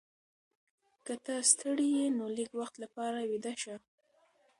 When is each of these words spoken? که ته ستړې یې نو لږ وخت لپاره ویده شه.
که 1.05 1.13
ته 1.25 1.35
ستړې 1.51 1.87
یې 1.97 2.05
نو 2.17 2.25
لږ 2.37 2.49
وخت 2.59 2.75
لپاره 2.83 3.19
ویده 3.31 3.53
شه. 3.61 3.75